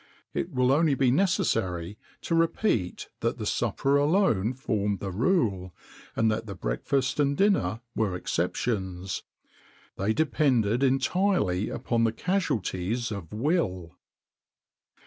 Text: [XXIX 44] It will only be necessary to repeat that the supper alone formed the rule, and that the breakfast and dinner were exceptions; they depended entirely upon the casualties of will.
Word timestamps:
[XXIX 0.01 0.33
44] 0.33 0.41
It 0.49 0.53
will 0.55 0.71
only 0.71 0.95
be 0.95 1.11
necessary 1.11 1.97
to 2.21 2.33
repeat 2.33 3.09
that 3.19 3.37
the 3.37 3.45
supper 3.45 3.97
alone 3.97 4.55
formed 4.55 4.97
the 4.99 5.11
rule, 5.11 5.75
and 6.15 6.31
that 6.31 6.47
the 6.47 6.55
breakfast 6.55 7.19
and 7.19 7.37
dinner 7.37 7.81
were 7.95 8.15
exceptions; 8.15 9.21
they 9.97 10.11
depended 10.11 10.81
entirely 10.81 11.69
upon 11.69 12.03
the 12.03 12.11
casualties 12.13 13.11
of 13.11 13.31
will. 13.31 13.95